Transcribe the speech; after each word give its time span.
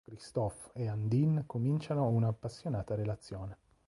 Christoph 0.03 0.71
e 0.73 0.89
Undine 0.89 1.43
cominciano 1.45 2.07
una 2.07 2.29
appassionata 2.29 2.95
relazione. 2.95 3.55